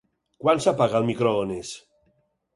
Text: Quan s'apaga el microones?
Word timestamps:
Quan 0.43 0.63
s'apaga 0.65 1.03
el 1.03 1.07
microones? 1.11 1.77